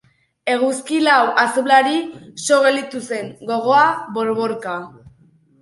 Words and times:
Eguzki 0.53 1.01
lauki 1.07 1.35
azulari 1.43 1.99
so 2.45 2.59
gelditu 2.65 3.05
zen, 3.11 3.29
gogoa 3.53 3.87
borborka. 4.17 4.79